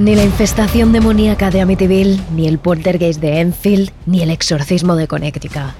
[0.00, 5.06] Ni la infestación demoníaca de Amityville, ni el poltergeist de Enfield, ni el exorcismo de
[5.06, 5.74] Connecticut.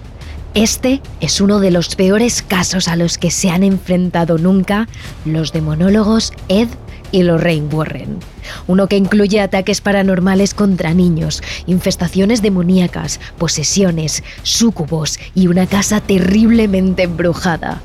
[0.53, 4.89] Este es uno de los peores casos a los que se han enfrentado nunca
[5.25, 6.69] los demonólogos Ed
[7.13, 8.19] y Lorraine Warren.
[8.67, 17.05] Uno que incluye ataques paranormales contra niños, infestaciones demoníacas, posesiones, súcubos y una casa terriblemente
[17.05, 17.81] embrujada.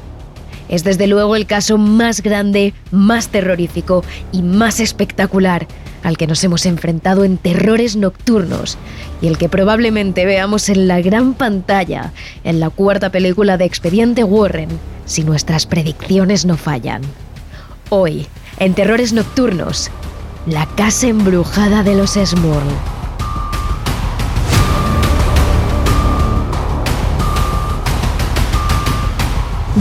[0.68, 5.66] Es desde luego el caso más grande, más terrorífico y más espectacular
[6.06, 8.78] al que nos hemos enfrentado en terrores nocturnos
[9.24, 14.24] y el que probablemente veamos en la gran pantalla en la cuarta película de Expediente
[14.24, 14.70] Warren,
[15.06, 17.02] si nuestras predicciones no fallan.
[17.90, 18.28] Hoy,
[18.60, 19.90] en Terrores Nocturnos,
[20.46, 23.05] la casa embrujada de los Smurl.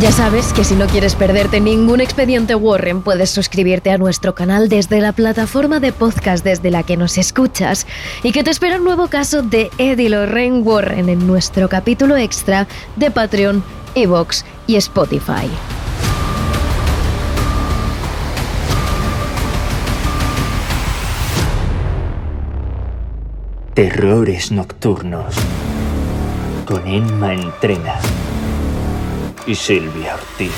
[0.00, 4.68] Ya sabes que si no quieres perderte ningún expediente Warren, puedes suscribirte a nuestro canal
[4.68, 7.86] desde la plataforma de podcast desde la que nos escuchas
[8.24, 12.66] y que te espera un nuevo caso de Eddie Lorraine Warren en nuestro capítulo extra
[12.96, 13.62] de Patreon,
[13.94, 15.48] Evox y Spotify.
[23.74, 25.36] Terrores nocturnos
[26.66, 28.00] con Emma Entrena
[29.46, 30.52] y Silvia Ortiz.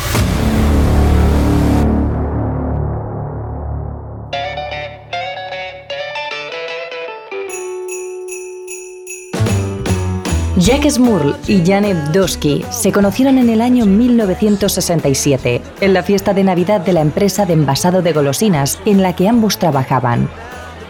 [10.58, 16.44] Jack Smurl y Janet Dosky se conocieron en el año 1967, en la fiesta de
[16.44, 20.28] Navidad de la empresa de envasado de golosinas en la que ambos trabajaban.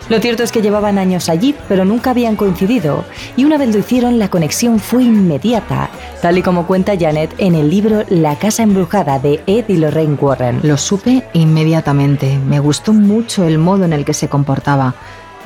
[0.08, 3.04] Lo cierto es que llevaban años allí, pero nunca habían coincidido,
[3.36, 5.90] y una vez lo hicieron la conexión fue inmediata,
[6.22, 10.16] tal y como cuenta Janet en el libro La casa embrujada de Ed y Lorraine
[10.20, 10.60] Warren.
[10.62, 14.94] Lo supe inmediatamente, me gustó mucho el modo en el que se comportaba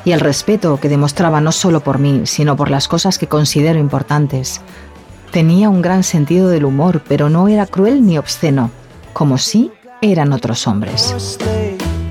[0.05, 3.79] y el respeto que demostraba no solo por mí, sino por las cosas que considero
[3.79, 4.61] importantes.
[5.31, 8.69] Tenía un gran sentido del humor, pero no era cruel ni obsceno,
[9.13, 11.37] como si eran otros hombres.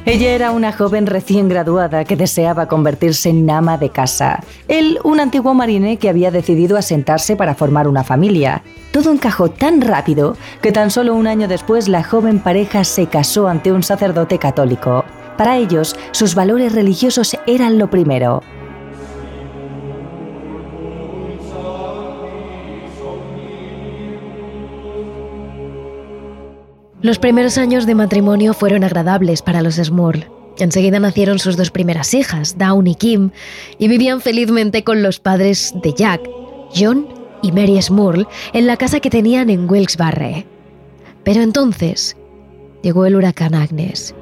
[0.07, 4.43] Ella era una joven recién graduada que deseaba convertirse en ama de casa.
[4.67, 8.63] Él, un antiguo marine que había decidido asentarse para formar una familia.
[8.93, 13.47] Todo encajó tan rápido que tan solo un año después la joven pareja se casó
[13.47, 15.05] ante un sacerdote católico.
[15.37, 18.43] Para ellos, sus valores religiosos eran lo primero.
[27.03, 30.27] Los primeros años de matrimonio fueron agradables para los Smurl.
[30.59, 33.31] Enseguida nacieron sus dos primeras hijas, Dawn y Kim,
[33.79, 36.21] y vivían felizmente con los padres de Jack,
[36.75, 37.09] John
[37.43, 40.45] y Mary Smurl, en la casa que tenían en Wilkes-Barre.
[41.25, 42.19] Pero entonces
[42.83, 44.15] llegó el huracán Agnes.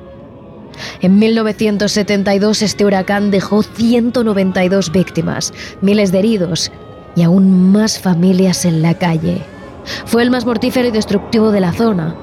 [1.00, 5.52] En 1972 este huracán dejó 192 víctimas,
[5.82, 6.70] miles de heridos
[7.16, 9.42] y aún más familias en la calle.
[10.04, 12.14] Fue el más mortífero y destructivo de la zona,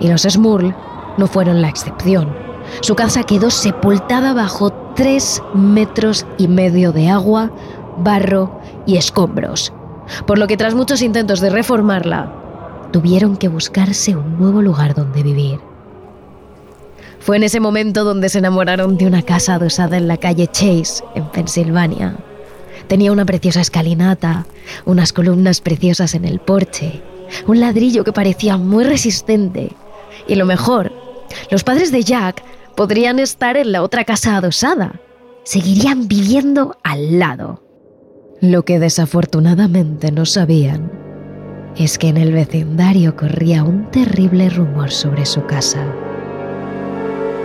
[0.00, 0.74] y los Smurl
[1.16, 2.34] no fueron la excepción.
[2.80, 7.50] Su casa quedó sepultada bajo tres metros y medio de agua,
[7.98, 9.72] barro y escombros,
[10.26, 12.32] por lo que tras muchos intentos de reformarla,
[12.92, 15.60] tuvieron que buscarse un nuevo lugar donde vivir.
[17.20, 21.02] Fue en ese momento donde se enamoraron de una casa adosada en la calle Chase,
[21.14, 22.16] en Pensilvania.
[22.86, 24.46] Tenía una preciosa escalinata,
[24.84, 27.02] unas columnas preciosas en el porche,
[27.46, 29.72] un ladrillo que parecía muy resistente.
[30.26, 30.92] Y lo mejor,
[31.50, 32.42] los padres de Jack
[32.76, 35.00] podrían estar en la otra casa adosada.
[35.44, 37.62] Seguirían viviendo al lado.
[38.40, 40.90] Lo que desafortunadamente no sabían
[41.76, 45.84] es que en el vecindario corría un terrible rumor sobre su casa,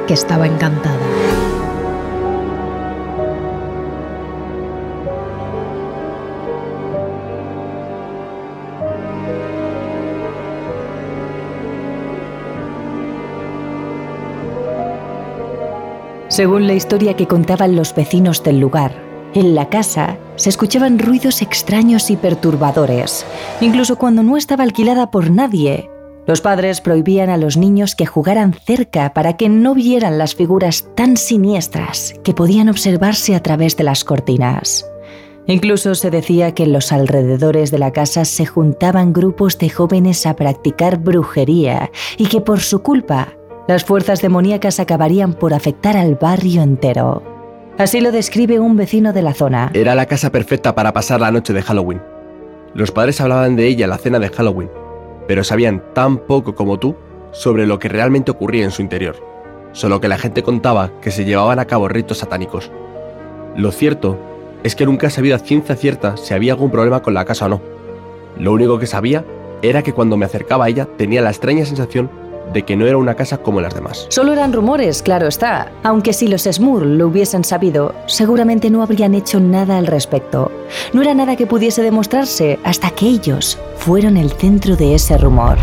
[0.07, 1.58] que estaba encantada.
[16.39, 18.93] Según la historia que contaban los vecinos del lugar,
[19.33, 23.25] en la casa se escuchaban ruidos extraños y perturbadores,
[23.59, 25.91] incluso cuando no estaba alquilada por nadie.
[26.25, 30.87] Los padres prohibían a los niños que jugaran cerca para que no vieran las figuras
[30.95, 34.89] tan siniestras que podían observarse a través de las cortinas.
[35.45, 40.25] Incluso se decía que en los alrededores de la casa se juntaban grupos de jóvenes
[40.25, 43.33] a practicar brujería y que por su culpa
[43.69, 47.21] las fuerzas demoníacas acabarían por afectar al barrio entero.
[47.77, 49.69] Así lo describe un vecino de la zona.
[49.75, 52.01] Era la casa perfecta para pasar la noche de Halloween.
[52.73, 54.71] Los padres hablaban de ella la cena de Halloween,
[55.27, 56.95] pero sabían tan poco como tú
[57.31, 59.17] sobre lo que realmente ocurría en su interior.
[59.71, 62.71] Solo que la gente contaba que se llevaban a cabo ritos satánicos.
[63.55, 64.17] Lo cierto
[64.63, 67.61] es que nunca sabía ciencia cierta si había algún problema con la casa o no.
[68.35, 69.25] Lo único que sabía
[69.61, 72.09] era que cuando me acercaba a ella tenía la extraña sensación
[72.53, 74.07] de que no era una casa como las demás.
[74.09, 75.71] Solo eran rumores, claro está.
[75.83, 80.51] Aunque si los Smur lo hubiesen sabido, seguramente no habrían hecho nada al respecto.
[80.93, 85.57] No era nada que pudiese demostrarse hasta que ellos fueron el centro de ese rumor.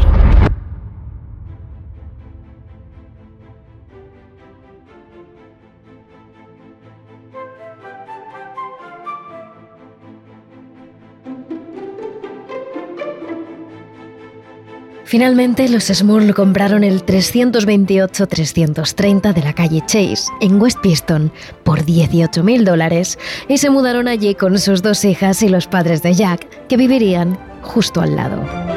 [15.06, 21.31] Finalmente, los Smurl compraron el 328-330 de la calle Chase, en West Piston,
[21.62, 23.17] por 18 mil dólares
[23.49, 27.38] y se mudaron allí con sus dos hijas y los padres de Jack, que vivirían
[27.62, 28.75] justo al lado.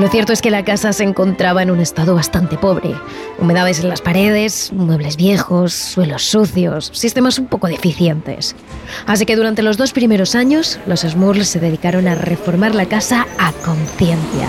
[0.00, 2.96] Lo cierto es que la casa se encontraba en un estado bastante pobre.
[3.38, 8.56] Humedades en las paredes, muebles viejos, suelos sucios, sistemas un poco deficientes.
[9.06, 13.28] Así que durante los dos primeros años, los Smurls se dedicaron a reformar la casa
[13.38, 14.48] a conciencia.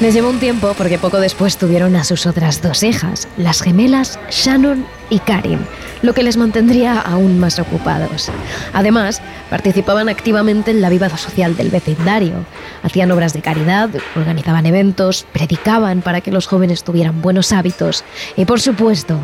[0.00, 4.16] Les llevó un tiempo porque poco después tuvieron a sus otras dos hijas, las gemelas
[4.30, 5.58] Shannon y Karin,
[6.02, 8.30] lo que les mantendría aún más ocupados.
[8.72, 12.46] Además, participaban activamente en la vida social del vecindario,
[12.84, 18.04] hacían obras de caridad, organizaban eventos, predicaban para que los jóvenes tuvieran buenos hábitos
[18.36, 19.18] y, por supuesto,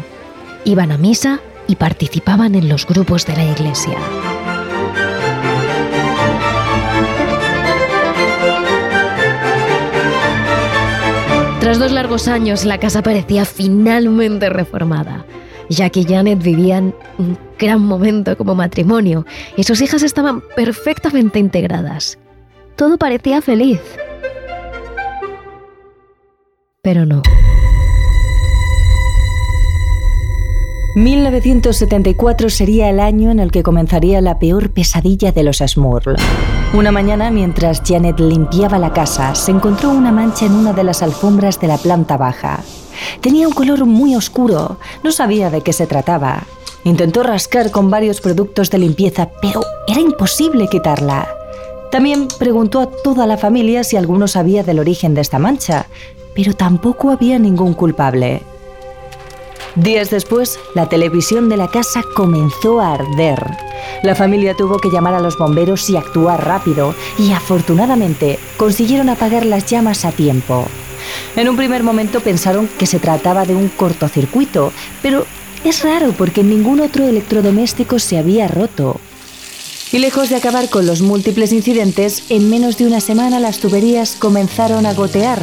[0.65, 1.39] iban a misa
[1.69, 3.97] y participaban en los grupos de la iglesia.
[11.65, 15.25] Tras dos largos años, la casa parecía finalmente reformada.
[15.71, 19.25] Jack y Janet vivían un gran momento como matrimonio
[19.57, 22.19] y sus hijas estaban perfectamente integradas.
[22.77, 23.81] Todo parecía feliz.
[26.83, 27.23] Pero no.
[30.95, 36.15] 1974 sería el año en el que comenzaría la peor pesadilla de los Smurl.
[36.73, 41.03] Una mañana, mientras Janet limpiaba la casa, se encontró una mancha en una de las
[41.03, 42.61] alfombras de la planta baja.
[43.21, 46.45] Tenía un color muy oscuro, no sabía de qué se trataba.
[46.85, 51.27] Intentó rascar con varios productos de limpieza, pero era imposible quitarla.
[51.91, 55.87] También preguntó a toda la familia si alguno sabía del origen de esta mancha,
[56.37, 58.43] pero tampoco había ningún culpable.
[59.77, 63.45] Días después, la televisión de la casa comenzó a arder.
[64.05, 69.45] La familia tuvo que llamar a los bomberos y actuar rápido, y afortunadamente consiguieron apagar
[69.45, 70.65] las llamas a tiempo.
[71.35, 74.73] En un primer momento pensaron que se trataba de un cortocircuito,
[75.03, 75.27] pero
[75.65, 79.01] es raro porque ningún otro electrodoméstico se había roto.
[79.91, 84.15] Y lejos de acabar con los múltiples incidentes, en menos de una semana las tuberías
[84.19, 85.43] comenzaron a gotear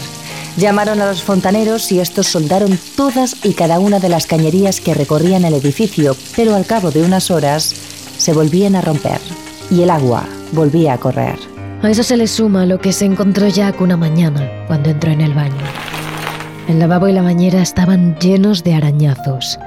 [0.58, 4.94] Llamaron a los fontaneros y estos soldaron todas y cada una de las cañerías que
[4.94, 7.74] recorrían el edificio, pero al cabo de unas horas
[8.18, 9.20] se volvían a romper
[9.70, 11.40] y el agua volvía a correr.
[11.82, 15.22] A eso se le suma lo que se encontró Jack una mañana cuando entró en
[15.22, 15.56] el baño.
[16.68, 19.58] El lavabo y la bañera estaban llenos de arañazos.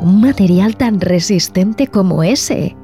[0.00, 2.76] Un material tan resistente como ese.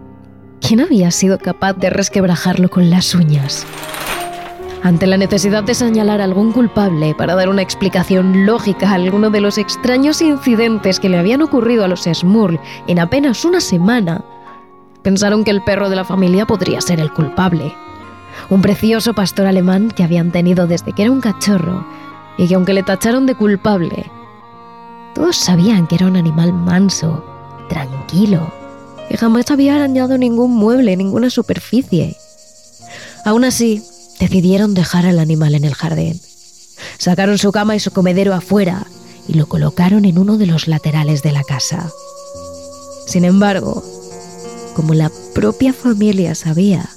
[0.60, 3.64] ¿Quién había sido capaz de resquebrajarlo con las uñas?
[4.82, 9.30] Ante la necesidad de señalar a algún culpable para dar una explicación lógica a alguno
[9.30, 14.24] de los extraños incidentes que le habían ocurrido a los Smurl en apenas una semana,
[15.02, 17.74] pensaron que el perro de la familia podría ser el culpable.
[18.50, 21.86] Un precioso pastor alemán que habían tenido desde que era un cachorro
[22.36, 24.10] y que aunque le tacharon de culpable,
[25.14, 27.24] todos sabían que era un animal manso,
[27.68, 28.52] tranquilo,
[29.08, 32.16] que jamás había arañado ningún mueble, ninguna superficie.
[33.24, 33.82] Aún así,
[34.18, 36.20] decidieron dejar al animal en el jardín.
[36.98, 38.86] Sacaron su cama y su comedero afuera
[39.28, 41.90] y lo colocaron en uno de los laterales de la casa.
[43.06, 43.82] Sin embargo,
[44.74, 46.88] como la propia familia sabía,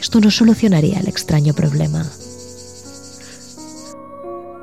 [0.00, 2.06] esto no solucionaría el extraño problema.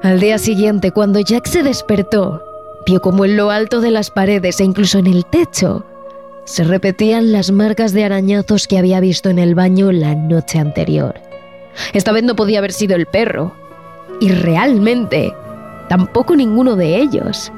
[0.01, 2.41] Al día siguiente, cuando Jack se despertó,
[2.85, 5.85] vio como en lo alto de las paredes e incluso en el techo
[6.45, 11.32] se repetían las marcas de arañazos que había visto en el baño la noche anterior.
[11.93, 13.55] Esta vez no podía haber sido el perro.
[14.19, 15.33] Y realmente,
[15.89, 17.51] tampoco ninguno de ellos.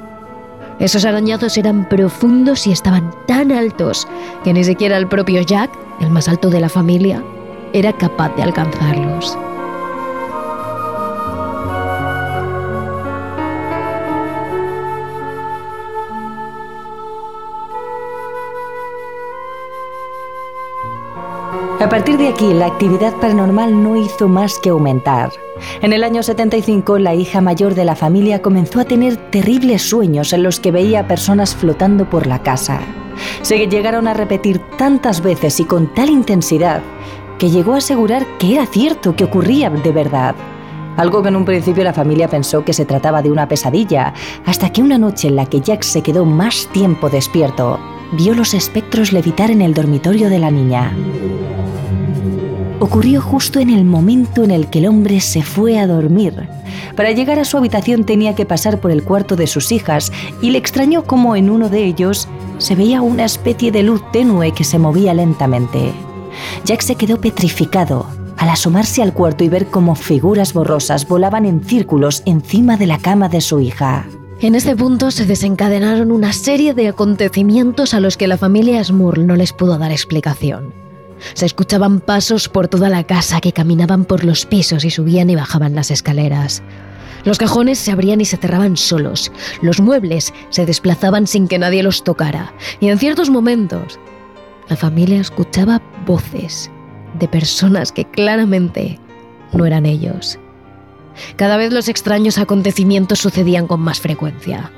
[0.79, 4.07] Esos arañazos eran profundos y estaban tan altos
[4.43, 7.23] que ni siquiera el propio Jack, el más alto de la familia,
[7.71, 9.37] era capaz de alcanzarlos.
[21.85, 25.29] A partir de aquí, la actividad paranormal no hizo más que aumentar.
[25.83, 30.33] En el año 75, la hija mayor de la familia comenzó a tener terribles sueños
[30.33, 32.79] en los que veía personas flotando por la casa.
[33.43, 36.81] Se llegaron a repetir tantas veces y con tal intensidad
[37.37, 40.33] que llegó a asegurar que era cierto, que ocurría de verdad.
[40.97, 44.11] Algo que en un principio la familia pensó que se trataba de una pesadilla,
[44.43, 47.79] hasta que una noche en la que Jack se quedó más tiempo despierto,
[48.13, 50.91] vio los espectros levitar en el dormitorio de la niña
[52.85, 56.47] ocurrió justo en el momento en el que el hombre se fue a dormir.
[56.95, 60.51] Para llegar a su habitación tenía que pasar por el cuarto de sus hijas y
[60.51, 64.63] le extrañó cómo en uno de ellos se veía una especie de luz tenue que
[64.63, 65.93] se movía lentamente.
[66.63, 68.07] Jack se quedó petrificado
[68.37, 72.99] al asomarse al cuarto y ver cómo figuras borrosas volaban en círculos encima de la
[72.99, 74.05] cama de su hija.
[74.45, 79.25] En este punto se desencadenaron una serie de acontecimientos a los que la familia Smurl
[79.25, 80.71] no les pudo dar explicación.
[81.33, 85.35] Se escuchaban pasos por toda la casa que caminaban por los pisos y subían y
[85.35, 86.61] bajaban las escaleras.
[87.23, 89.31] Los cajones se abrían y se cerraban solos.
[89.63, 92.53] Los muebles se desplazaban sin que nadie los tocara.
[92.79, 93.99] Y en ciertos momentos,
[94.69, 96.69] la familia escuchaba voces
[97.17, 98.99] de personas que claramente
[99.53, 100.37] no eran ellos.
[101.35, 104.71] Cada vez los extraños acontecimientos sucedían con más frecuencia.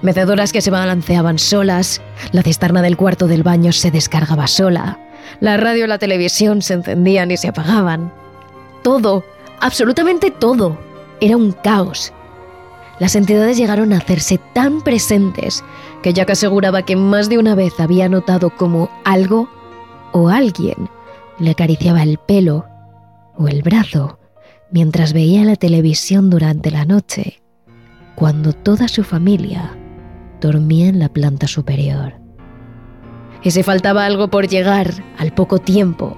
[0.00, 2.00] Mecedoras que se balanceaban solas,
[2.32, 4.98] la cisterna del cuarto del baño se descargaba sola,
[5.40, 8.12] la radio y la televisión se encendían y se apagaban.
[8.82, 9.24] Todo,
[9.60, 10.78] absolutamente todo,
[11.20, 12.12] era un caos.
[12.98, 15.64] Las entidades llegaron a hacerse tan presentes
[16.02, 19.48] que Jack aseguraba que más de una vez había notado como algo
[20.12, 20.88] o alguien
[21.38, 22.66] le acariciaba el pelo
[23.36, 24.18] o el brazo
[24.72, 27.42] mientras veía la televisión durante la noche,
[28.14, 29.76] cuando toda su familia
[30.40, 32.22] dormía en la planta superior
[33.42, 36.16] y si faltaba algo por llegar al poco tiempo.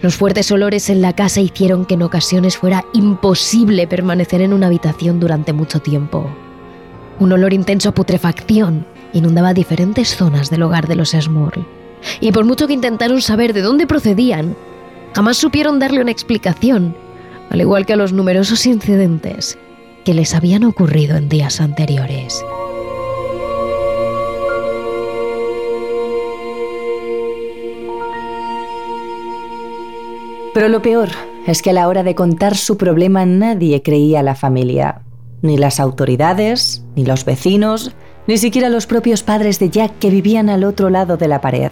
[0.00, 4.68] Los fuertes olores en la casa hicieron que en ocasiones fuera imposible permanecer en una
[4.68, 6.30] habitación durante mucho tiempo.
[7.18, 11.66] Un olor intenso a putrefacción inundaba diferentes zonas del hogar de los Smurl.
[12.20, 14.56] Y por mucho que intentaron saber de dónde procedían,
[15.14, 16.96] jamás supieron darle una explicación,
[17.52, 19.58] al igual que a los numerosos incidentes
[20.06, 22.42] que les habían ocurrido en días anteriores.
[30.54, 31.10] Pero lo peor
[31.46, 35.02] es que a la hora de contar su problema nadie creía a la familia.
[35.42, 37.92] Ni las autoridades, ni los vecinos,
[38.26, 41.70] ni siquiera los propios padres de Jack que vivían al otro lado de la pared.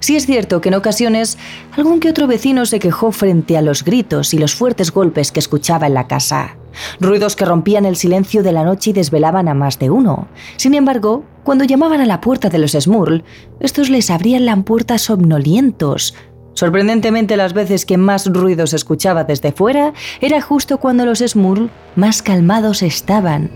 [0.00, 1.38] Sí es cierto que en ocasiones
[1.76, 5.40] algún que otro vecino se quejó frente a los gritos y los fuertes golpes que
[5.40, 6.56] escuchaba en la casa.
[7.00, 10.28] Ruidos que rompían el silencio de la noche y desvelaban a más de uno.
[10.56, 13.24] Sin embargo, cuando llamaban a la puerta de los Smurl,
[13.58, 16.14] estos les abrían la puerta somnolientos,
[16.58, 22.20] Sorprendentemente, las veces que más ruido escuchaba desde fuera era justo cuando los Smurl más
[22.20, 23.48] calmados estaban.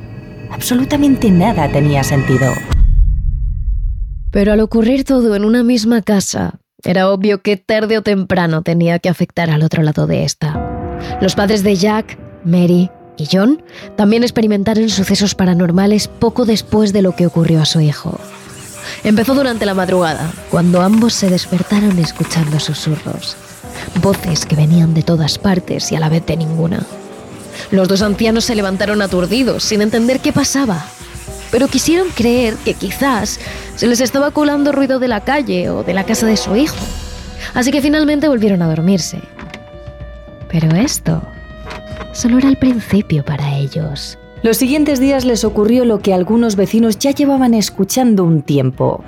[0.53, 2.53] Absolutamente nada tenía sentido.
[4.33, 8.99] Pero al ocurrir todo en una misma casa, era obvio que tarde o temprano tenía
[8.99, 10.59] que afectar al otro lado de esta.
[11.21, 13.63] Los padres de Jack, Mary y John
[13.95, 18.19] también experimentaron sucesos paranormales poco después de lo que ocurrió a su hijo.
[19.05, 23.37] Empezó durante la madrugada, cuando ambos se despertaron escuchando susurros,
[24.01, 26.87] voces que venían de todas partes y a la vez de ninguna.
[27.71, 30.87] Los dos ancianos se levantaron aturdidos, sin entender qué pasaba,
[31.53, 33.39] pero quisieron creer que quizás
[33.77, 36.75] se les estaba colando ruido de la calle o de la casa de su hijo.
[37.55, 39.21] Así que finalmente volvieron a dormirse.
[40.51, 41.23] Pero esto
[42.13, 44.19] solo era el principio para ellos.
[44.43, 49.05] Los siguientes días les ocurrió lo que algunos vecinos ya llevaban escuchando un tiempo.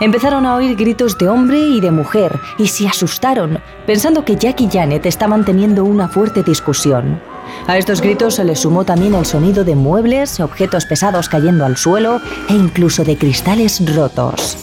[0.00, 4.60] Empezaron a oír gritos de hombre y de mujer y se asustaron, pensando que Jack
[4.60, 7.20] y Janet estaban teniendo una fuerte discusión.
[7.66, 11.78] A estos gritos se les sumó también el sonido de muebles, objetos pesados cayendo al
[11.78, 14.58] suelo e incluso de cristales rotos.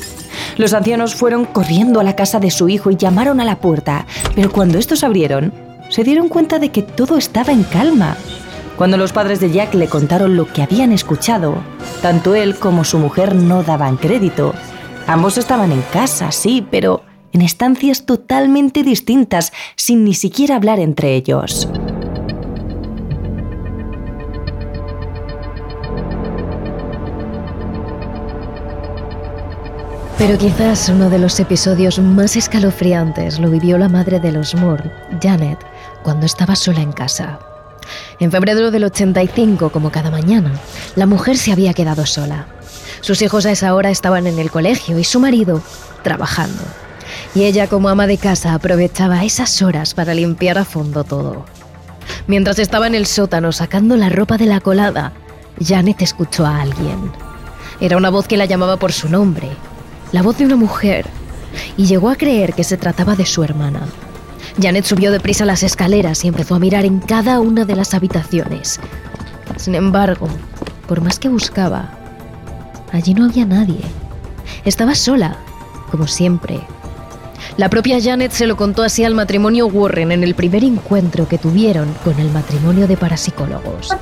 [0.58, 4.05] Los ancianos fueron corriendo a la casa de su hijo y llamaron a la puerta,
[4.36, 5.51] pero cuando estos abrieron,
[5.89, 8.15] se dieron cuenta de que todo estaba en calma.
[8.77, 11.55] Cuando los padres de Jack le contaron lo que habían escuchado,
[12.03, 14.53] tanto él como su mujer no daban crédito.
[15.08, 17.01] Ambos estaban en casa, sí, pero
[17.34, 21.67] en estancias totalmente distintas, sin ni siquiera hablar entre ellos.
[30.22, 34.92] Pero quizás uno de los episodios más escalofriantes lo vivió la madre de los Moore,
[35.20, 35.58] Janet,
[36.04, 37.40] cuando estaba sola en casa.
[38.20, 40.51] En febrero del 85, como cada mañana,
[40.96, 42.46] la mujer se había quedado sola.
[43.01, 45.63] Sus hijos a esa hora estaban en el colegio y su marido
[46.04, 46.62] trabajando.
[47.34, 51.48] Y ella como ama de casa aprovechaba esas horas para limpiar a fondo todo.
[52.28, 55.13] Mientras estaba en el sótano sacando la ropa de la colada,
[55.60, 57.12] Janet escuchó a alguien.
[57.80, 59.50] Era una voz que la llamaba por su nombre,
[60.12, 61.06] la voz de una mujer,
[61.77, 63.82] y llegó a creer que se trataba de su hermana.
[64.62, 68.80] Janet subió deprisa las escaleras y empezó a mirar en cada una de las habitaciones.
[69.58, 70.27] Sin embargo,
[70.88, 71.91] por más que buscaba,
[72.91, 73.82] allí no había nadie.
[74.65, 75.38] Estaba sola,
[75.89, 76.60] como siempre.
[77.58, 81.38] La propia Janet se lo contó así al matrimonio Warren en el primer encuentro que
[81.38, 83.96] tuvieron con el matrimonio de parapsicólogos.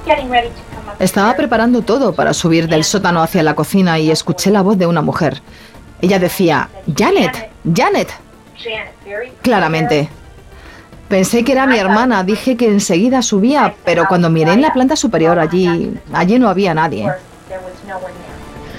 [1.00, 4.86] Estaba preparando todo para subir del sótano hacia la cocina y escuché la voz de
[4.86, 5.42] una mujer.
[6.02, 8.10] Ella decía, Janet, Janet.
[9.42, 10.10] Claramente.
[11.08, 14.96] Pensé que era mi hermana, dije que enseguida subía, pero cuando miré en la planta
[14.96, 17.12] superior allí, allí no había nadie.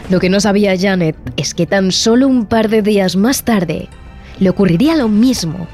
[0.09, 3.89] Lo que no sabía Janet es que tan solo un par de días más tarde
[4.39, 5.67] le ocurriría lo mismo,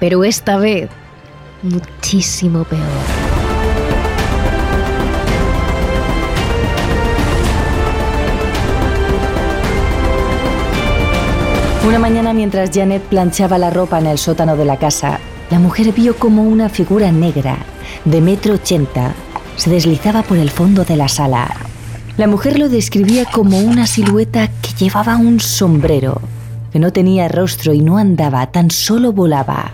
[0.00, 0.90] pero esta vez
[1.62, 3.31] muchísimo peor.
[11.84, 15.18] Una mañana mientras Janet planchaba la ropa en el sótano de la casa,
[15.50, 17.56] la mujer vio como una figura negra,
[18.04, 19.14] de metro ochenta,
[19.56, 21.48] se deslizaba por el fondo de la sala.
[22.16, 26.20] La mujer lo describía como una silueta que llevaba un sombrero,
[26.72, 29.72] que no tenía rostro y no andaba, tan solo volaba.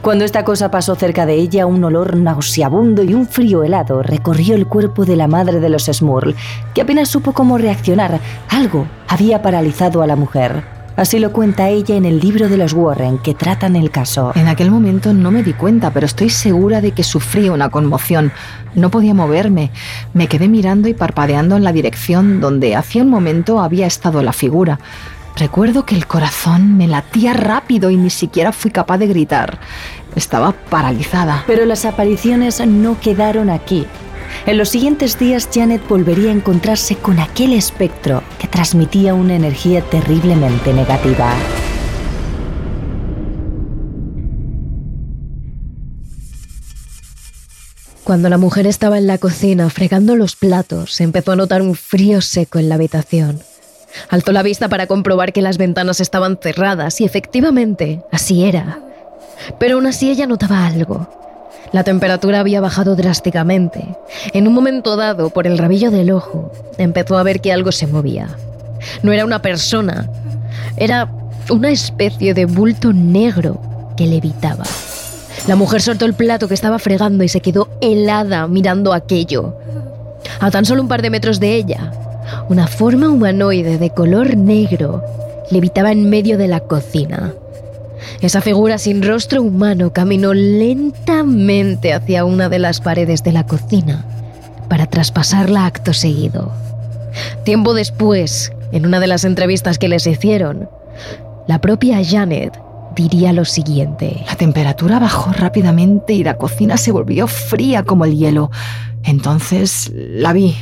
[0.00, 4.54] Cuando esta cosa pasó cerca de ella, un olor nauseabundo y un frío helado recorrió
[4.54, 6.34] el cuerpo de la madre de los Smurl,
[6.74, 8.20] que apenas supo cómo reaccionar.
[8.48, 10.79] Algo había paralizado a la mujer.
[11.00, 14.32] Así lo cuenta ella en el libro de los Warren que tratan el caso.
[14.34, 18.32] En aquel momento no me di cuenta, pero estoy segura de que sufrí una conmoción.
[18.74, 19.70] No podía moverme.
[20.12, 24.34] Me quedé mirando y parpadeando en la dirección donde hacía un momento había estado la
[24.34, 24.78] figura.
[25.36, 29.58] Recuerdo que el corazón me latía rápido y ni siquiera fui capaz de gritar.
[30.16, 31.44] Estaba paralizada.
[31.46, 33.86] Pero las apariciones no quedaron aquí.
[34.46, 39.82] En los siguientes días Janet volvería a encontrarse con aquel espectro que transmitía una energía
[39.82, 41.34] terriblemente negativa.
[48.02, 52.22] Cuando la mujer estaba en la cocina fregando los platos, empezó a notar un frío
[52.22, 53.40] seco en la habitación.
[54.08, 58.80] Alzó la vista para comprobar que las ventanas estaban cerradas y efectivamente así era.
[59.58, 61.08] Pero aún así ella notaba algo.
[61.72, 63.96] La temperatura había bajado drásticamente.
[64.32, 67.86] En un momento dado, por el rabillo del ojo, empezó a ver que algo se
[67.86, 68.28] movía.
[69.02, 70.10] No era una persona,
[70.76, 71.08] era
[71.48, 73.60] una especie de bulto negro
[73.96, 74.64] que levitaba.
[75.46, 79.56] La mujer soltó el plato que estaba fregando y se quedó helada mirando aquello.
[80.40, 81.92] A tan solo un par de metros de ella,
[82.48, 85.04] una forma humanoide de color negro
[85.50, 87.32] levitaba en medio de la cocina.
[88.20, 94.04] Esa figura sin rostro humano caminó lentamente hacia una de las paredes de la cocina
[94.68, 96.52] para traspasarla acto seguido.
[97.44, 100.68] Tiempo después, en una de las entrevistas que les hicieron,
[101.48, 102.52] la propia Janet
[102.94, 104.22] diría lo siguiente.
[104.26, 108.50] La temperatura bajó rápidamente y la cocina se volvió fría como el hielo.
[109.02, 110.56] Entonces la vi.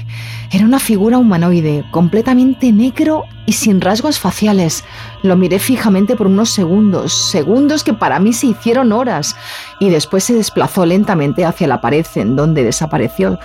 [0.50, 4.84] Era una figura humanoide, completamente negro y sin rasgos faciales.
[5.22, 9.36] Lo miré fijamente por unos segundos, segundos que para mí se hicieron horas,
[9.80, 13.38] y después se desplazó lentamente hacia la pared en donde desapareció.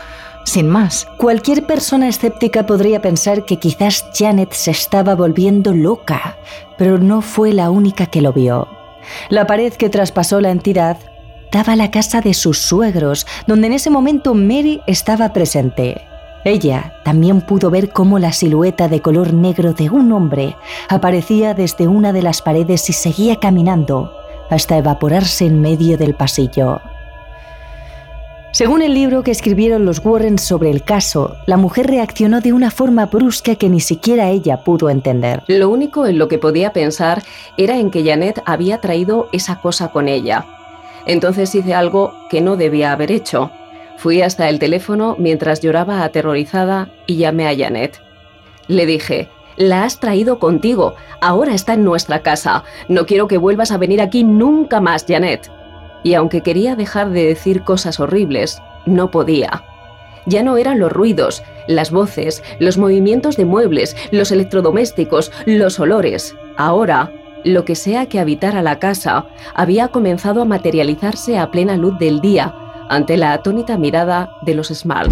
[0.44, 1.08] Sin más.
[1.18, 6.38] Cualquier persona escéptica podría pensar que quizás Janet se estaba volviendo loca,
[6.78, 8.68] pero no fue la única que lo vio.
[9.30, 10.98] La pared que traspasó la entidad
[11.52, 16.02] daba a la casa de sus suegros, donde en ese momento Mary estaba presente.
[16.46, 20.58] Ella también pudo ver cómo la silueta de color negro de un hombre
[20.90, 24.12] aparecía desde una de las paredes y seguía caminando
[24.50, 26.82] hasta evaporarse en medio del pasillo.
[28.54, 32.70] Según el libro que escribieron los Warren sobre el caso, la mujer reaccionó de una
[32.70, 35.42] forma brusca que ni siquiera ella pudo entender.
[35.48, 37.24] Lo único en lo que podía pensar
[37.58, 40.46] era en que Janet había traído esa cosa con ella.
[41.08, 43.50] Entonces hice algo que no debía haber hecho.
[43.98, 48.00] Fui hasta el teléfono mientras lloraba aterrorizada y llamé a Janet.
[48.68, 50.94] Le dije, La has traído contigo.
[51.22, 52.64] Ahora está en nuestra casa.
[52.88, 55.50] No quiero que vuelvas a venir aquí nunca más, Janet.
[56.04, 59.64] Y aunque quería dejar de decir cosas horribles, no podía.
[60.26, 66.36] Ya no eran los ruidos, las voces, los movimientos de muebles, los electrodomésticos, los olores.
[66.58, 67.12] Ahora,
[67.44, 72.22] lo que sea que habitara la casa había comenzado a materializarse a plena luz del
[72.22, 72.56] día
[72.90, 75.12] ante la atónita mirada de los Smart.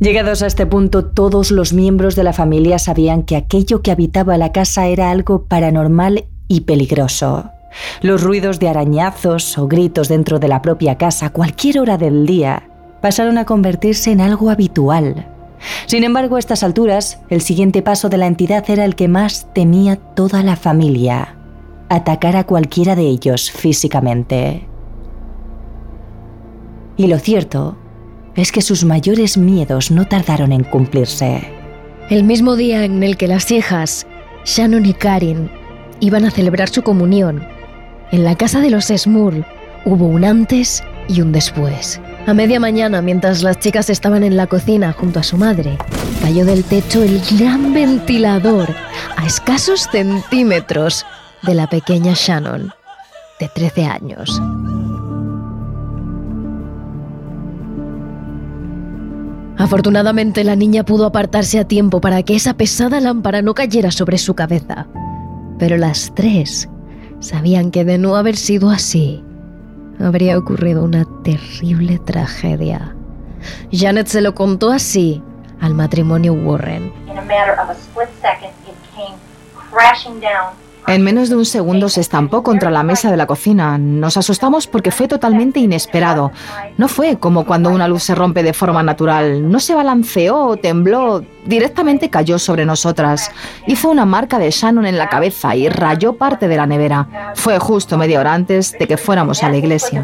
[0.00, 4.38] Llegados a este punto, todos los miembros de la familia sabían que aquello que habitaba
[4.38, 7.50] la casa era algo paranormal y peligroso.
[8.00, 12.26] Los ruidos de arañazos o gritos dentro de la propia casa a cualquier hora del
[12.26, 12.68] día
[13.02, 15.26] pasaron a convertirse en algo habitual.
[15.86, 19.52] Sin embargo, a estas alturas, el siguiente paso de la entidad era el que más
[19.52, 21.34] temía toda la familia,
[21.88, 24.68] atacar a cualquiera de ellos físicamente.
[26.96, 27.76] Y lo cierto
[28.38, 31.42] es que sus mayores miedos no tardaron en cumplirse.
[32.08, 34.06] El mismo día en el que las hijas,
[34.44, 35.50] Shannon y Karin,
[35.98, 37.44] iban a celebrar su comunión,
[38.12, 39.44] en la casa de los Smurl
[39.84, 42.00] hubo un antes y un después.
[42.26, 45.76] A media mañana, mientras las chicas estaban en la cocina junto a su madre,
[46.22, 48.68] cayó del techo el gran ventilador
[49.16, 51.04] a escasos centímetros
[51.42, 52.72] de la pequeña Shannon,
[53.40, 54.40] de 13 años.
[59.58, 64.16] Afortunadamente la niña pudo apartarse a tiempo para que esa pesada lámpara no cayera sobre
[64.16, 64.86] su cabeza.
[65.58, 66.68] Pero las tres
[67.18, 69.24] sabían que de no haber sido así,
[70.00, 72.94] habría ocurrido una terrible tragedia.
[73.72, 75.22] Janet se lo contó así
[75.60, 76.92] al matrimonio Warren.
[80.88, 83.76] En menos de un segundo se estampó contra la mesa de la cocina.
[83.76, 86.32] Nos asustamos porque fue totalmente inesperado.
[86.78, 89.50] No fue como cuando una luz se rompe de forma natural.
[89.50, 91.22] No se balanceó tembló.
[91.44, 93.30] Directamente cayó sobre nosotras.
[93.66, 97.06] Hizo una marca de Shannon en la cabeza y rayó parte de la nevera.
[97.34, 100.02] Fue justo media hora antes de que fuéramos a la iglesia.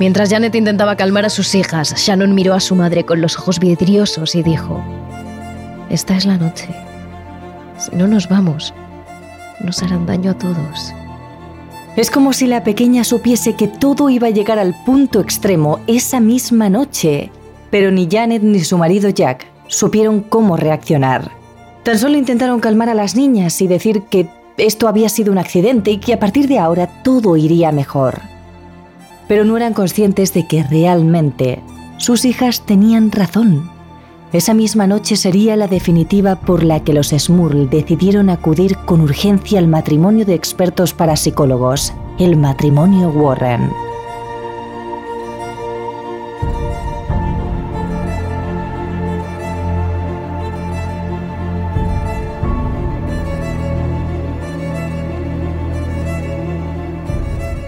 [0.00, 3.60] Mientras Janet intentaba calmar a sus hijas, Shannon miró a su madre con los ojos
[3.60, 4.82] vidriosos y dijo,
[5.88, 6.89] Esta es la noche.
[7.80, 8.74] Si no nos vamos,
[9.64, 10.92] nos harán daño a todos.
[11.96, 16.20] Es como si la pequeña supiese que todo iba a llegar al punto extremo esa
[16.20, 17.30] misma noche.
[17.70, 21.30] Pero ni Janet ni su marido Jack supieron cómo reaccionar.
[21.82, 25.90] Tan solo intentaron calmar a las niñas y decir que esto había sido un accidente
[25.90, 28.20] y que a partir de ahora todo iría mejor.
[29.26, 31.60] Pero no eran conscientes de que realmente
[31.96, 33.79] sus hijas tenían razón.
[34.32, 39.58] Esa misma noche sería la definitiva por la que los Smurl decidieron acudir con urgencia
[39.58, 43.72] al matrimonio de expertos parapsicólogos, el matrimonio Warren.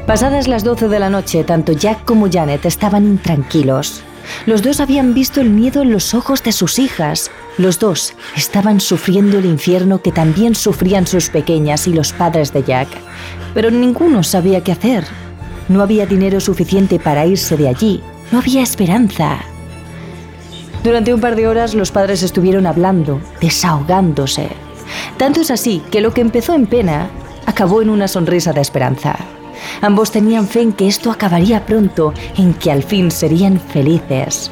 [0.07, 4.05] Pasadas las 12 de la noche, tanto Jack como Janet estaban intranquilos.
[4.47, 7.31] Los dos habían visto el miedo en los ojos de sus hijas.
[7.59, 12.63] Los dos estaban sufriendo el infierno que también sufrían sus pequeñas y los padres de
[12.63, 12.89] Jack.
[13.55, 15.05] Pero ninguno sabía qué hacer.
[15.69, 18.03] No había dinero suficiente para irse de allí.
[18.31, 19.39] No había esperanza.
[20.83, 24.49] Durante un par de horas los padres estuvieron hablando, desahogándose.
[25.17, 27.09] Tanto es así que lo que empezó en pena
[27.47, 29.17] acabó en una sonrisa de esperanza.
[29.81, 34.51] Ambos tenían fe en que esto acabaría pronto, en que al fin serían felices.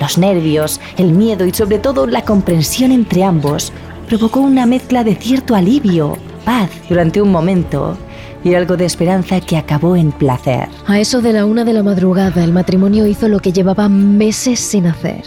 [0.00, 3.72] Los nervios, el miedo y sobre todo la comprensión entre ambos
[4.08, 7.96] provocó una mezcla de cierto alivio, paz durante un momento
[8.44, 10.68] y algo de esperanza que acabó en placer.
[10.86, 14.60] A eso de la una de la madrugada, el matrimonio hizo lo que llevaba meses
[14.60, 15.22] sin hacer.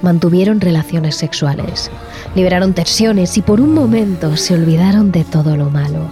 [0.00, 1.90] Mantuvieron relaciones sexuales,
[2.34, 6.08] liberaron tensiones y por un momento se olvidaron de todo lo malo.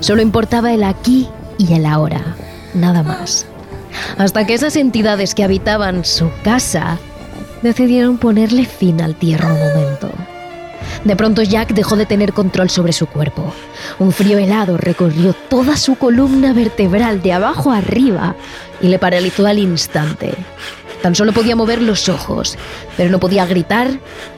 [0.00, 1.28] Solo importaba el aquí
[1.60, 2.36] y el ahora,
[2.74, 3.46] nada más.
[4.16, 6.98] Hasta que esas entidades que habitaban su casa
[7.62, 10.10] decidieron ponerle fin al tierno momento.
[11.04, 13.52] De pronto Jack dejó de tener control sobre su cuerpo.
[13.98, 18.34] Un frío helado recorrió toda su columna vertebral de abajo a arriba
[18.80, 20.34] y le paralizó al instante.
[21.02, 22.56] Tan solo podía mover los ojos,
[22.96, 23.88] pero no podía gritar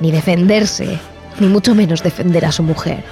[0.01, 0.99] ni defenderse,
[1.41, 3.05] ni mucho menos defender a su mujer.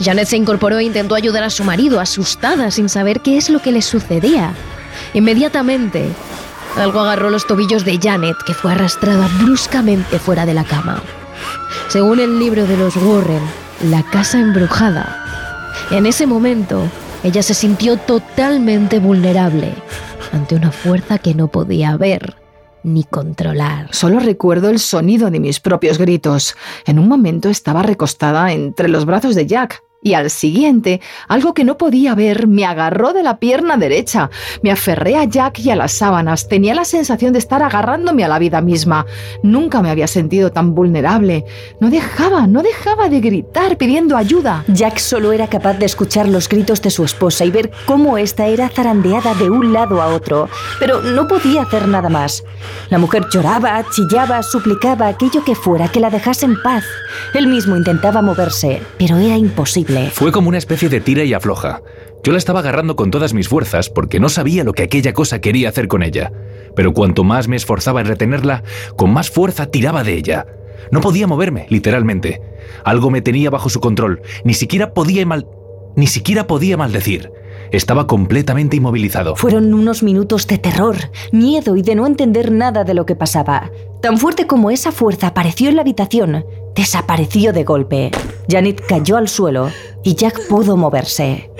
[0.00, 3.60] Janet se incorporó e intentó ayudar a su marido, asustada, sin saber qué es lo
[3.60, 4.54] que le sucedía.
[5.14, 6.08] Inmediatamente,
[6.76, 11.02] algo agarró los tobillos de Janet, que fue arrastrada bruscamente fuera de la cama.
[11.88, 13.42] Según el libro de los Warren,
[13.90, 15.22] La casa embrujada,
[15.90, 16.90] en ese momento
[17.22, 19.74] ella se sintió totalmente vulnerable
[20.32, 22.45] ante una fuerza que no podía ver
[22.86, 23.88] ni controlar.
[23.92, 26.56] Solo recuerdo el sonido de mis propios gritos.
[26.86, 31.64] En un momento estaba recostada entre los brazos de Jack, y al siguiente, algo que
[31.64, 34.30] no podía ver me agarró de la pierna derecha.
[34.62, 36.46] Me aferré a Jack y a las sábanas.
[36.46, 39.04] Tenía la sensación de estar agarrándome a la vida misma.
[39.42, 41.44] Nunca me había sentido tan vulnerable.
[41.80, 44.62] No dejaba, no dejaba de gritar pidiendo ayuda.
[44.68, 48.46] Jack solo era capaz de escuchar los gritos de su esposa y ver cómo ésta
[48.46, 52.44] era zarandeada de un lado a otro, pero no podía hacer nada más.
[52.90, 56.84] La mujer lloraba, chillaba, suplicaba aquello que fuera que la dejase en paz.
[57.34, 59.95] Él mismo intentaba moverse, pero era imposible.
[60.12, 61.82] Fue como una especie de tira y afloja.
[62.22, 65.40] Yo la estaba agarrando con todas mis fuerzas porque no sabía lo que aquella cosa
[65.40, 66.32] quería hacer con ella.
[66.74, 68.62] Pero cuanto más me esforzaba en retenerla,
[68.96, 70.46] con más fuerza tiraba de ella.
[70.90, 72.40] No podía moverme, literalmente.
[72.84, 74.22] Algo me tenía bajo su control.
[74.44, 75.46] Ni siquiera podía mal...
[75.96, 77.30] Ni siquiera podía maldecir.
[77.72, 79.34] Estaba completamente inmovilizado.
[79.34, 80.96] Fueron unos minutos de terror,
[81.32, 83.70] miedo y de no entender nada de lo que pasaba.
[84.02, 88.10] Tan fuerte como esa fuerza apareció en la habitación, desapareció de golpe.
[88.48, 89.70] Janet cayó al suelo
[90.02, 91.50] y Jack pudo moverse.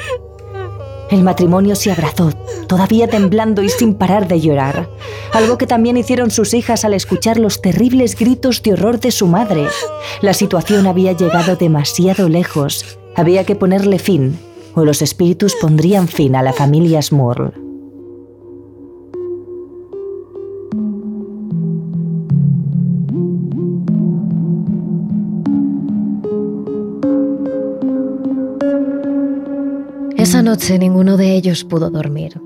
[1.10, 2.32] El matrimonio se abrazó,
[2.66, 4.90] todavía temblando y sin parar de llorar,
[5.32, 9.28] algo que también hicieron sus hijas al escuchar los terribles gritos de horror de su
[9.28, 9.66] madre.
[10.20, 14.38] La situación había llegado demasiado lejos, había que ponerle fin,
[14.74, 17.65] o los espíritus pondrían fin a la familia Smurl.
[30.26, 32.40] Esa noche ninguno de ellos pudo dormir.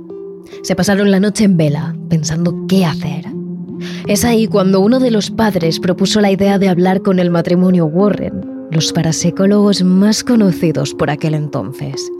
[0.62, 3.24] Se pasaron la noche en vela, pensando qué hacer.
[4.06, 7.86] Es ahí cuando uno de los padres propuso la idea de hablar con el matrimonio
[7.86, 12.12] Warren, los parapsicólogos más conocidos por aquel entonces.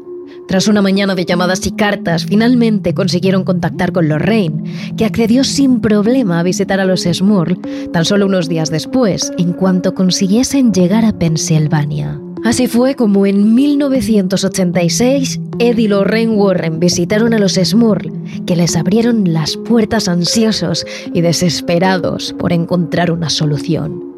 [0.49, 4.65] Tras una mañana de llamadas y cartas, finalmente consiguieron contactar con Lorraine,
[4.97, 7.61] que accedió sin problema a visitar a los Smurl
[7.93, 12.19] tan solo unos días después, en cuanto consiguiesen llegar a Pensilvania.
[12.43, 18.11] Así fue como en 1986 Ed y Lorraine Warren visitaron a los Smurl,
[18.47, 24.11] que les abrieron las puertas ansiosos y desesperados por encontrar una solución.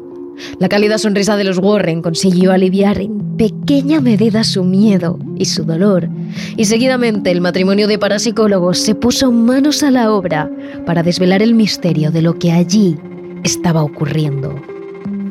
[0.57, 5.65] La cálida sonrisa de los Warren consiguió aliviar en pequeña medida su miedo y su
[5.65, 6.07] dolor,
[6.55, 10.49] y seguidamente el matrimonio de parapsicólogos se puso manos a la obra
[10.85, 12.97] para desvelar el misterio de lo que allí
[13.43, 14.72] estaba ocurriendo.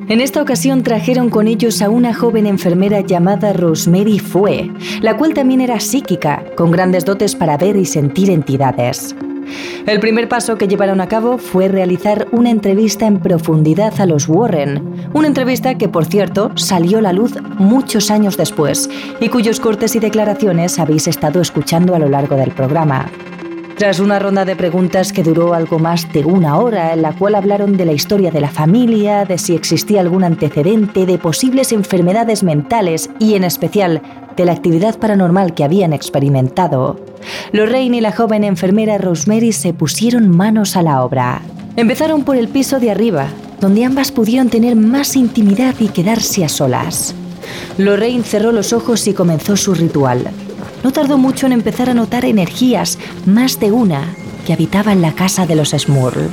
[0.08, 5.32] En esta ocasión trajeron con ellos a una joven enfermera llamada Rosemary Fue, la cual
[5.32, 9.14] también era psíquica, con grandes dotes para ver y sentir entidades.
[9.86, 14.28] El primer paso que llevaron a cabo fue realizar una entrevista en profundidad a los
[14.28, 18.88] Warren, una entrevista que, por cierto, salió a la luz muchos años después
[19.20, 23.10] y cuyos cortes y declaraciones habéis estado escuchando a lo largo del programa.
[23.82, 27.34] Tras una ronda de preguntas que duró algo más de una hora, en la cual
[27.34, 32.44] hablaron de la historia de la familia, de si existía algún antecedente, de posibles enfermedades
[32.44, 34.00] mentales y, en especial,
[34.36, 37.00] de la actividad paranormal que habían experimentado,
[37.50, 41.42] Lorraine y la joven enfermera Rosemary se pusieron manos a la obra.
[41.74, 46.48] Empezaron por el piso de arriba, donde ambas pudieron tener más intimidad y quedarse a
[46.48, 47.16] solas.
[47.78, 50.30] Lorraine cerró los ojos y comenzó su ritual.
[50.82, 54.14] No tardó mucho en empezar a notar energías, más de una,
[54.46, 56.28] que habitaba en la casa de los Smurl.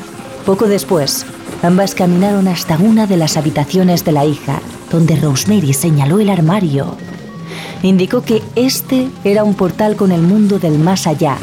[0.45, 1.25] Poco después,
[1.61, 6.95] ambas caminaron hasta una de las habitaciones de la hija, donde Rosemary señaló el armario.
[7.83, 11.37] Indicó que este era un portal con el mundo del más allá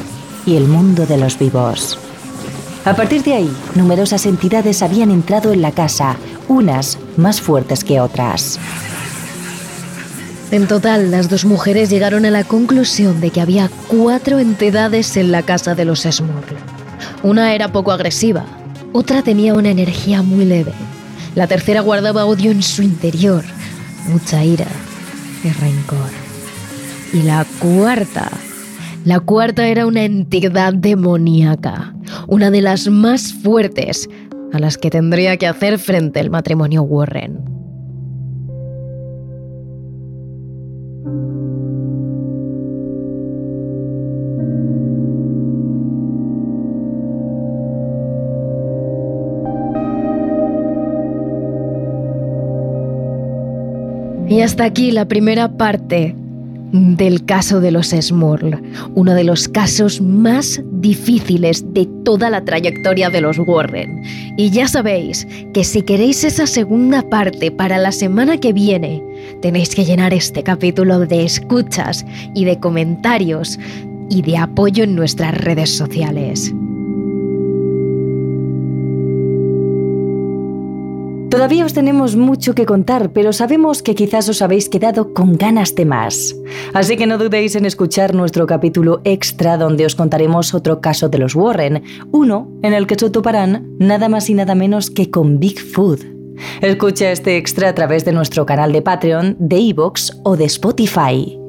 [0.44, 1.98] y el mundo de los vivos.
[2.84, 6.16] A partir de ahí, numerosas entidades habían entrado en la casa,
[6.48, 8.60] unas más fuertes que otras.
[10.52, 15.32] En total, las dos mujeres llegaron a la conclusión de que había cuatro entidades en
[15.32, 16.56] la casa de los Smurl.
[17.24, 18.44] Una era poco agresiva,
[18.92, 20.72] otra tenía una energía muy leve,
[21.34, 23.44] la tercera guardaba odio en su interior,
[24.08, 24.68] mucha ira
[25.42, 26.10] y rencor.
[27.12, 28.30] Y la cuarta,
[29.04, 31.94] la cuarta era una entidad demoníaca,
[32.28, 34.08] una de las más fuertes
[34.52, 37.55] a las que tendría que hacer frente el matrimonio Warren.
[54.36, 56.14] Y hasta aquí la primera parte
[56.70, 58.62] del caso de los Smurl,
[58.94, 64.02] uno de los casos más difíciles de toda la trayectoria de los Warren.
[64.36, 69.02] Y ya sabéis que si queréis esa segunda parte para la semana que viene,
[69.40, 73.58] tenéis que llenar este capítulo de escuchas y de comentarios
[74.10, 76.52] y de apoyo en nuestras redes sociales.
[81.36, 85.74] Todavía os tenemos mucho que contar, pero sabemos que quizás os habéis quedado con ganas
[85.74, 86.34] de más.
[86.72, 91.18] Así que no dudéis en escuchar nuestro capítulo extra donde os contaremos otro caso de
[91.18, 95.38] los Warren, uno en el que se toparán nada más y nada menos que con
[95.38, 96.00] Bigfoot.
[96.62, 101.45] Escucha este extra a través de nuestro canal de Patreon, de Evox o de Spotify.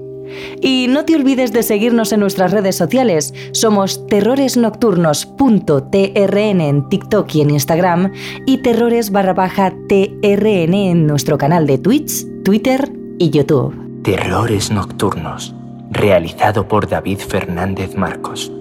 [0.61, 3.33] Y no te olvides de seguirnos en nuestras redes sociales.
[3.51, 8.11] Somos terroresnocturnos.trn en TikTok y en Instagram
[8.45, 13.73] y terrores barra baja TRN en nuestro canal de Twitch, Twitter y YouTube.
[14.03, 15.53] Terrores Nocturnos,
[15.91, 18.51] realizado por David Fernández Marcos.